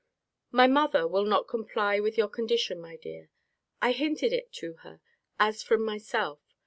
My 0.51 0.65
mother 0.65 1.07
will 1.07 1.25
not 1.25 1.47
comply 1.47 1.99
with 1.99 2.17
your 2.17 2.27
condition, 2.27 2.79
my 2.81 2.95
dear. 2.97 3.29
I 3.83 3.91
hinted 3.91 4.33
it 4.33 4.51
to 4.53 4.77
her, 4.77 4.99
as 5.37 5.61
from 5.61 5.85
myself. 5.85 6.39